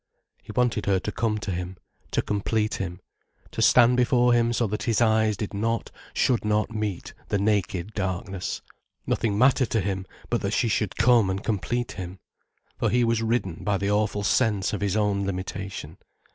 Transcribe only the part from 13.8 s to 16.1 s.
awful sense of his own limitation.